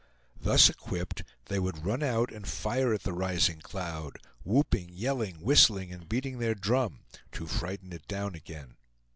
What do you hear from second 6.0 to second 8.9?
beating their drum, to frighten it down again.